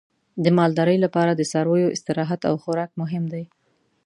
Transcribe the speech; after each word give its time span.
د 0.43 0.45
مالدارۍ 0.57 0.97
لپاره 1.05 1.31
د 1.35 1.41
څارویو 1.51 1.93
استراحت 1.95 2.41
او 2.49 2.55
خوراک 2.63 2.89
مهم 3.01 3.23
دی. 3.33 3.43